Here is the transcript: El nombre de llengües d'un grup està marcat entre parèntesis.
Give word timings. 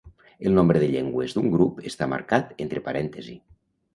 El 0.51 0.53
nombre 0.59 0.79
de 0.83 0.87
llengües 0.93 1.35
d'un 1.35 1.51
grup 1.57 1.83
està 1.91 2.09
marcat 2.15 2.57
entre 2.65 2.83
parèntesis. 2.89 3.41